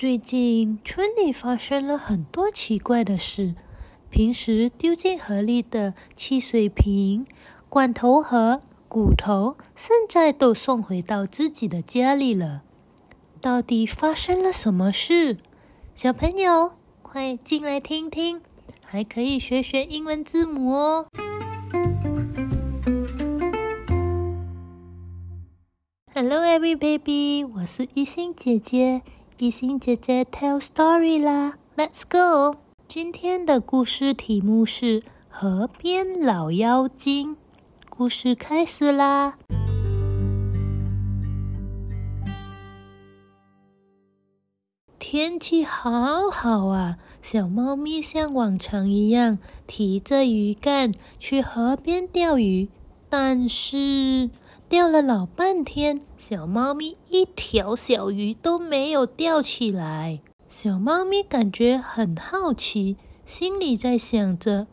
[0.00, 3.54] 最近村里发生了很多奇怪的事。
[4.08, 7.26] 平时丢进河里的汽水瓶、
[7.68, 12.62] 罐头盒、骨头，现在都送回到自己的家里了。
[13.42, 15.36] 到底发生了什么事？
[15.94, 16.72] 小朋友，
[17.02, 18.40] 快进来听听，
[18.80, 21.08] 还可以学学英文字母哦。
[26.14, 29.02] Hello, every baby，我是一心姐姐。
[29.40, 32.58] 一心姐姐 tell story 啦，Let's go。
[32.86, 37.38] 今天的故事题目是河边老妖精。
[37.88, 39.38] 故事开始啦！
[44.98, 52.68] 天气好好啊，小猫咪像往常一样提着鱼竿去河边钓鱼，
[53.08, 54.28] 但是。
[54.70, 60.20] 钓了老半天，小猫咪一条小鱼都没有钓起来。
[60.48, 64.68] 小猫咪感觉很好奇，心里在想着：“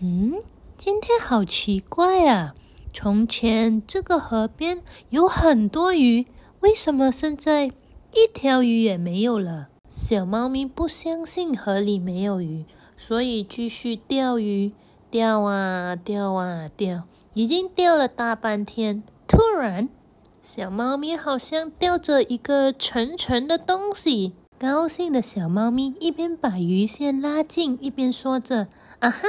[0.00, 0.34] 嗯，
[0.78, 2.54] 今天好奇怪啊！
[2.92, 6.26] 从前这个河边有很多鱼，
[6.60, 12.64] 为什么现在一条鱼也没有了？”小猫咪不相信河里没有鱼，
[12.96, 14.70] 所以继续钓鱼，
[15.10, 17.02] 钓啊钓啊钓，
[17.34, 19.02] 已经钓了大半天。
[19.40, 19.88] 突然，
[20.42, 24.34] 小猫咪好像吊着一个沉沉的东西。
[24.58, 28.68] 高兴的小猫咪一边把鱼线拉近，一边说着
[29.00, 29.22] ：“啊哈，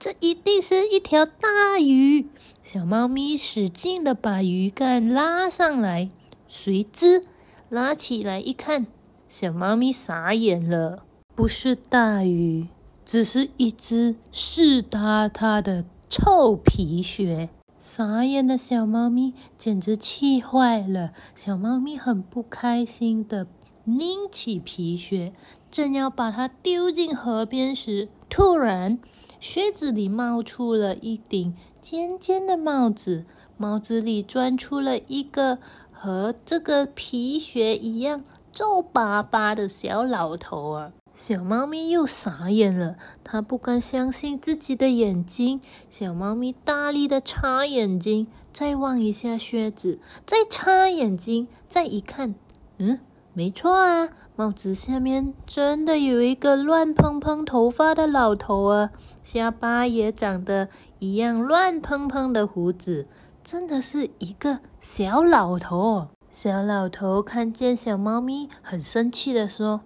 [0.00, 2.26] 这一定是一条大鱼！”
[2.60, 6.10] 小猫咪使劲的把鱼竿拉上来，
[6.48, 7.24] 谁知
[7.68, 8.88] 拉起来一看，
[9.28, 11.04] 小猫咪傻眼了，
[11.36, 12.66] 不是大鱼，
[13.04, 17.48] 只是一只湿哒哒的臭皮靴。
[17.84, 21.12] 傻眼的小猫咪简直气坏了。
[21.34, 23.48] 小猫咪很不开心的
[23.84, 25.32] 拎起皮靴，
[25.68, 29.00] 正要把它丢进河边时，突然
[29.40, 33.24] 靴子里冒出了一顶尖尖的帽子，
[33.56, 35.58] 帽子里钻出了一个
[35.90, 38.22] 和这个皮靴一样
[38.52, 40.92] 皱巴巴的小老头儿。
[41.14, 45.60] 小猫咪又傻眼了，它不敢相信自己的眼睛。
[45.90, 52.34] 小猫咪大力的擦眼睛，再望一下靴子，再擦眼睛，再一看，
[52.78, 52.98] 嗯，
[53.34, 58.90] 没错啊，帽子下面真的有一个乱蓬蓬头发的老头啊，
[59.22, 60.68] 下巴也长得
[60.98, 63.06] 一样乱蓬蓬的胡子，
[63.44, 66.08] 真的是一个小老头。
[66.30, 69.82] 小老头看见小猫咪，很生气的说：“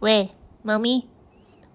[0.00, 0.30] 喂。”
[0.62, 1.08] 猫咪，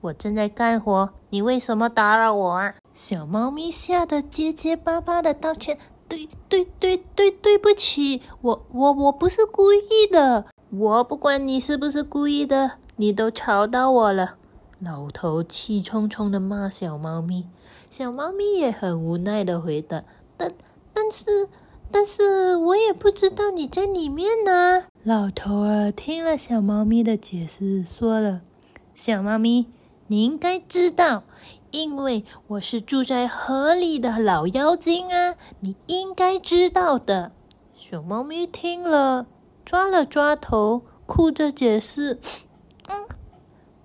[0.01, 2.75] 我正在干活，你为什么打扰我啊？
[2.93, 5.77] 小猫咪吓得结结巴巴的道歉
[6.07, 14.35] ：“对对对对，对不起，我我我不是故意的，我不管你是不是故意的，你都吵到我了。”
[14.79, 17.47] 老头气冲冲的骂小猫咪，
[17.89, 20.03] 小猫咪也很无奈的回答
[20.35, 20.51] ：“但
[20.93, 21.47] 但是
[21.89, 28.41] 但是我也不知道你在里面呢。”老头儿听了小猫咪的解释，说了。
[28.95, 29.67] 小猫咪，
[30.07, 31.23] 你应该知道，
[31.71, 35.35] 因为我是住在河里的老妖精啊！
[35.61, 37.31] 你应该知道的。
[37.75, 39.25] 小猫咪听了，
[39.65, 42.19] 抓了抓头，哭着解释
[42.87, 43.05] ：“嗯，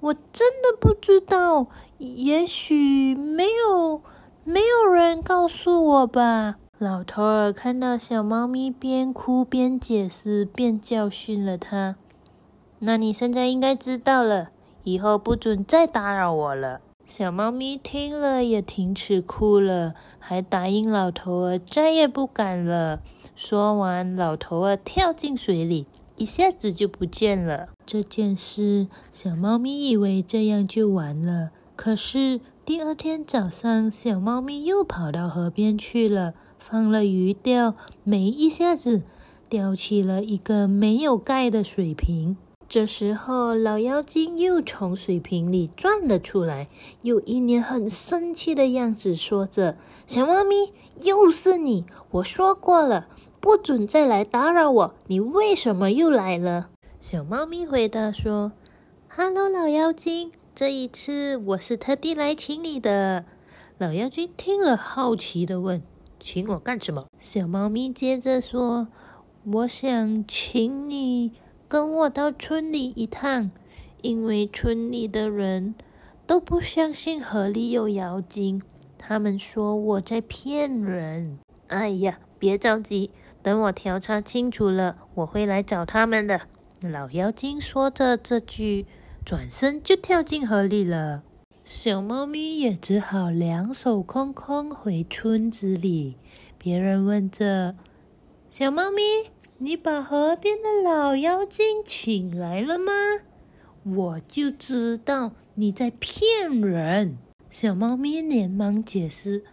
[0.00, 4.02] 我真的不知道，也许没有，
[4.44, 11.96] 没有人告诉我吧。”老头儿看到小猫咪边哭边解释，便教训了它
[12.80, 14.50] ：“那你现在应该知道了。”
[14.90, 16.80] 以后不准再打扰我了。
[17.04, 23.00] 小猫咪听了也停止哭了，还答应老头儿再也不敢了。
[23.34, 27.68] 说完，老头儿跳进水里，一下子就不见了。
[27.86, 31.50] 这件事，小猫咪以为这样就完了。
[31.76, 39.04] 可是第二天早上，小猫咪又跑到河边去了，放了鱼钓，没一下子
[39.48, 42.36] 钓起了一个没有盖的水瓶。
[42.68, 46.68] 这时候，老妖精又从水瓶里钻了出来，
[47.00, 50.70] 又一脸很生气的样子，说着：“小猫咪，
[51.02, 51.86] 又是你！
[52.10, 53.08] 我说过了，
[53.40, 54.94] 不准再来打扰我。
[55.06, 56.68] 你为什么又来了？”
[57.00, 58.52] 小猫咪回答说
[59.08, 63.24] 哈喽，老妖精，这一次我是特地来请你的。”
[63.78, 65.82] 老妖精听了，好奇的问
[66.20, 68.88] ：“请我干什么？”小猫咪接着说
[69.54, 71.32] ：“我想请你。”
[71.68, 73.50] 跟我到村里一趟，
[74.00, 75.74] 因为村里的人
[76.26, 78.62] 都不相信河里有妖精，
[78.96, 81.38] 他们说我在骗人。
[81.66, 83.10] 哎呀，别着急，
[83.42, 86.40] 等我调查清楚了，我会来找他们的。
[86.80, 88.86] 老妖精说着这句，
[89.22, 91.22] 转身就跳进河里了。
[91.66, 96.16] 小猫咪也只好两手空空回村子里。
[96.56, 97.74] 别人问着
[98.48, 99.02] ：“小猫咪，
[99.58, 102.92] 你把河边的老妖精请来了吗？”
[103.96, 107.18] 我就知道你在骗人。
[107.50, 109.44] 小猫咪连忙解释：“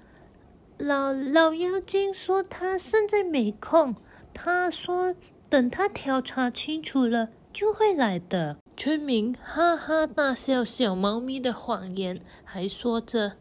[0.78, 3.96] 老老妖精说他现在没空，
[4.34, 5.16] 他说
[5.50, 13.38] 等他调查清楚了就会来的。”村民哈哈大笑小猫咪的谎言，还说着：“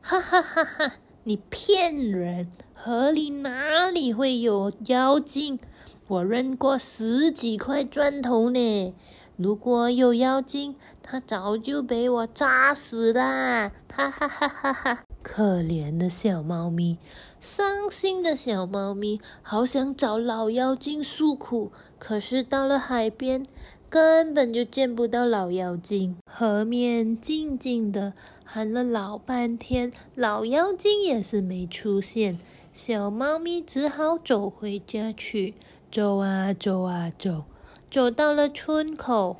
[0.00, 2.48] 哈哈哈哈，你骗人！
[2.74, 5.58] 河里哪里会有妖精？
[6.08, 8.94] 我扔过十几块砖头呢。”
[9.36, 13.72] 如果有妖精，他早就被我扎死了！
[13.90, 15.04] 哈哈哈哈哈！
[15.22, 16.98] 可怜的小猫咪，
[17.40, 23.46] 伤心的小猫咪，好想找老妖精诉苦，可是到了海边，
[23.90, 26.16] 根本就见不到老妖精。
[26.24, 28.12] 河面静静的，
[28.44, 32.38] 喊了老半天，老妖精也是没出现。
[32.72, 35.54] 小猫咪只好走回家去，
[35.90, 37.42] 走啊走啊走。
[37.90, 39.38] 走到了村口，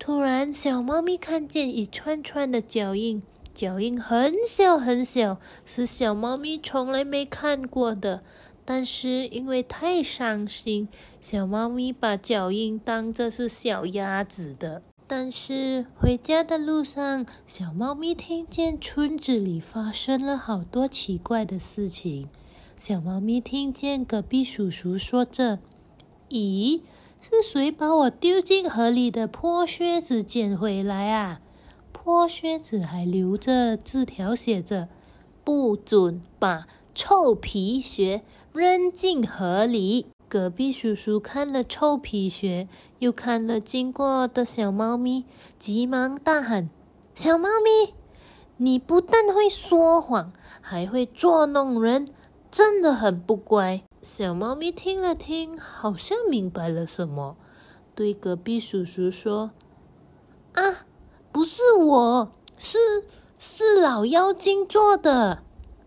[0.00, 3.22] 突然，小猫咪看见一串串的脚印，
[3.56, 8.22] 脚印很小很小，是小猫咪从来没看过的。
[8.66, 10.88] 但是因为太伤心，
[11.22, 14.82] 小猫咪把脚印当作是小鸭子的。
[15.06, 22.28] 但是回家的路上，小猫咪听见村子里发生了好多奇怪的事情。
[22.76, 25.60] 小猫咪听见隔壁叔叔说着
[26.28, 26.82] ：“咦？”
[27.18, 31.40] 是谁把我丢进河里的破靴子捡回来啊？
[32.06, 34.88] 脱靴子还留着字条，写着
[35.42, 38.22] ：“不准把臭皮靴
[38.52, 42.68] 扔进河里。”隔壁叔叔看了臭皮靴，
[43.00, 45.24] 又看了经过的小猫咪，
[45.58, 46.70] 急忙大喊
[47.12, 47.92] ：“小猫咪，
[48.58, 52.06] 你不但会说谎，还会捉弄人，
[52.52, 57.36] 真的很不乖。”小猫咪听了听，好像明白了什么，
[57.96, 59.50] 对隔壁叔叔说
[60.54, 60.85] ：“啊，
[61.36, 62.78] 不是我，是
[63.38, 65.42] 是老妖精做的。”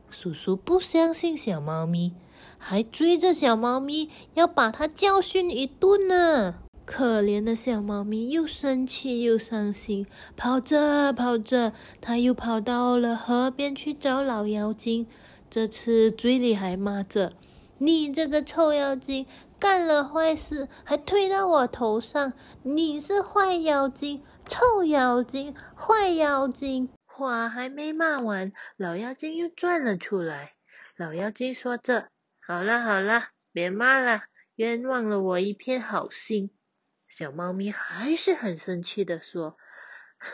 [0.08, 2.14] 叔叔不相信小猫咪，
[2.60, 6.54] 还追着小猫咪要把它教训一顿呢。
[6.86, 10.06] 可怜的小猫咪又生气又伤心，
[10.38, 15.08] 跑着跑着，它又跑到了河边去找老妖精，
[15.50, 17.34] 这次嘴里还骂着。
[17.80, 19.26] 你这个臭妖精，
[19.58, 22.34] 干了坏事还推到我头上！
[22.62, 26.90] 你是坏妖精，臭妖精，坏妖精！
[27.06, 30.56] 话还没骂完，老妖精又转了出来。
[30.98, 32.10] 老妖精说着
[32.42, 34.24] ：“好了好了，别骂了，
[34.56, 36.50] 冤枉了我一片好心。”
[37.08, 39.56] 小猫咪还是很生气的说
[40.18, 40.32] ：“哼，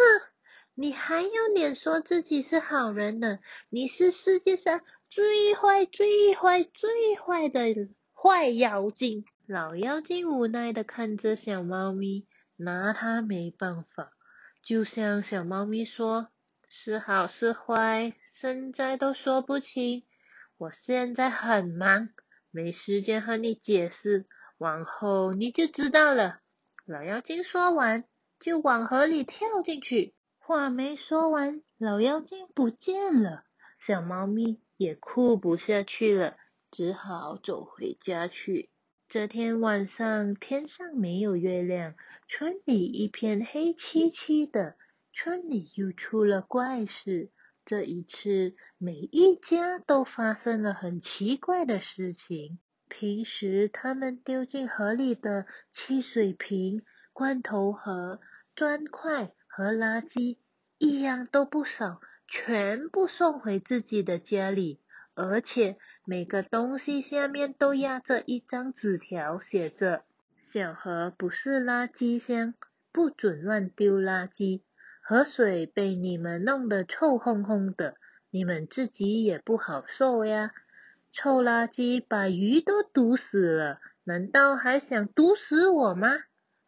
[0.73, 3.39] 你还有脸说自己是好人呢？
[3.69, 4.79] 你是世界上……”
[5.11, 9.25] 最坏、最坏、最坏的坏妖精！
[9.45, 14.11] 老妖精无奈的看着小猫咪，拿它没办法。
[14.63, 16.29] 就像小猫咪说
[16.69, 20.03] ：“是好是坏，现在都说不清。
[20.57, 22.09] 我现在很忙，
[22.51, 24.25] 没时间和你解释，
[24.57, 26.39] 往后你就知道了。”
[26.85, 28.03] 老妖精说完，
[28.39, 30.13] 就往河里跳进去。
[30.37, 33.43] 话没说完，老妖精不见了。
[33.79, 34.61] 小猫咪。
[34.77, 36.35] 也哭不下去了，
[36.69, 38.69] 只好走回家去。
[39.07, 41.93] 这天晚上，天上没有月亮，
[42.27, 44.75] 村里一片黑漆漆的。
[45.13, 47.29] 村里又出了怪事，
[47.65, 52.57] 这一次，每一家都发生了很奇怪的事情。
[52.89, 56.81] 平时他们丢进河里的汽水瓶、
[57.13, 58.19] 罐头盒、
[58.55, 60.37] 砖块和垃圾，
[60.79, 62.01] 一样都不少。
[62.27, 64.81] 全部送回自己的家里，
[65.15, 70.03] 而且每个东西下面都压着一张纸条，写着
[70.37, 72.53] ：“小河不是垃圾箱，
[72.91, 74.61] 不准乱丢垃圾。
[75.01, 77.95] 河水被你们弄得臭烘烘的，
[78.29, 80.51] 你们自己也不好受呀。
[81.11, 86.09] 臭垃圾把鱼都毒死了，难道还想毒死我吗？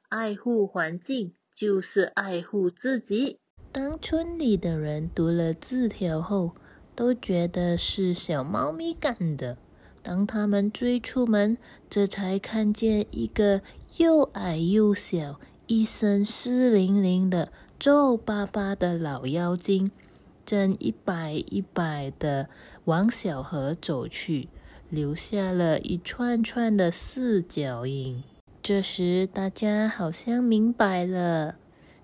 [0.08, 3.40] 爱护环境就是爱护自己。”
[3.74, 6.56] 当村里的人读了字条后，
[6.98, 9.56] 都觉得是小猫咪干的。
[10.02, 11.56] 当他们追出门，
[11.88, 13.62] 这才看见一个
[13.98, 19.92] 又矮又小、一身湿淋淋的、皱巴巴的老妖精，
[20.44, 22.50] 正一摆一摆的
[22.86, 24.50] 往小河走去，
[24.90, 28.24] 留下了一串串的四脚印。
[28.64, 31.58] 这时大家好像明白了。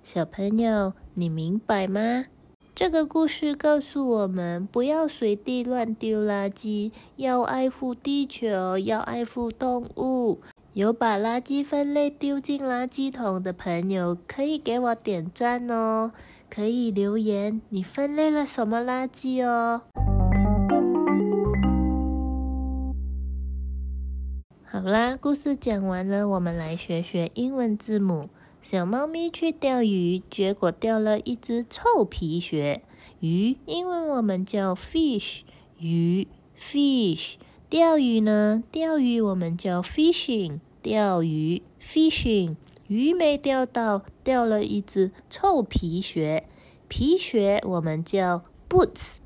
[0.04, 2.26] 小朋友，你明白吗？
[2.76, 10.42] 这个故事告诉我们，不要随地乱丢垃圾，要爱护地球，要爱护动物。
[10.74, 16.14] 有把垃圾分类丢进垃圾桶的朋友，可以给我点赞哦！
[16.50, 19.84] 可以留言你分类了什么垃圾哦。
[24.66, 28.30] 好啦，故事讲完了，我们来学学英文字母。
[28.64, 32.82] 小猫咪去钓鱼，结果钓了一只臭皮靴。
[33.20, 35.42] 鱼，英文我们叫 fish，
[35.78, 37.34] 鱼 fish。
[37.70, 38.64] 钓鱼呢？
[38.72, 42.56] 钓鱼我们叫 fishing，钓鱼 fishing。
[42.88, 46.48] 鱼没钓到，钓了一只臭皮靴。
[46.88, 49.18] 皮靴我们叫 boots，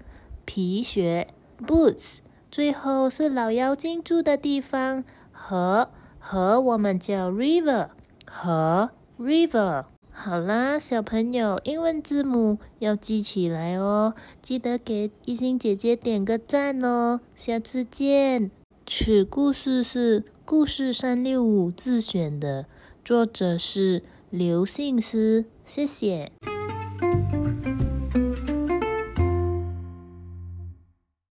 [0.45, 1.27] 皮靴
[1.63, 2.17] boots。
[2.49, 7.89] 最后是老妖精住的地方，河河我们叫 river，
[8.25, 8.89] 河
[9.19, 9.85] river。
[10.11, 18.49] 好啦，小朋友，英文字母要记起来哦，记得给一心姐姐点个赞哦，下次见。
[18.87, 22.65] 此故事是故事三六五自选的，
[23.05, 26.31] 作者是刘信思，谢谢。